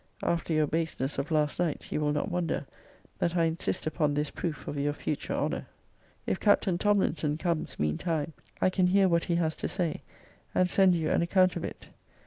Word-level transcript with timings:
After 0.23 0.51
your 0.51 0.65
baseness 0.65 1.19
of 1.19 1.29
last 1.29 1.59
night, 1.59 1.91
you 1.91 2.01
will 2.01 2.11
not 2.11 2.31
wonder, 2.31 2.65
that 3.19 3.35
I 3.35 3.43
insist 3.43 3.85
upon 3.85 4.15
this 4.15 4.31
proof 4.31 4.67
of 4.67 4.75
your 4.75 4.93
future 4.93 5.35
honour. 5.35 5.67
If 6.25 6.39
Captain 6.39 6.79
Tomlinson 6.79 7.37
comes 7.37 7.77
mean 7.77 7.99
time, 7.99 8.33
I 8.59 8.71
can 8.71 8.87
hear 8.87 9.07
what 9.07 9.25
he 9.25 9.35
has 9.35 9.53
to 9.57 9.67
say, 9.67 10.01
and 10.55 10.67
send 10.67 10.95
you 10.95 11.11
an 11.11 11.21
account 11.21 11.55
of 11.55 11.63
it. 11.63 11.89